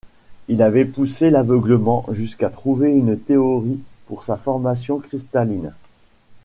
[0.47, 5.75] Il avait poussé l’aveuglement jusqu’à trouver une théorie pour sa formation cristalline!...